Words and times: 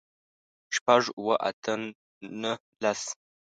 شپږ، 0.75 1.03
اووه، 1.17 1.35
اته، 1.49 1.73
نهه، 2.41 2.55
لس 2.81 3.01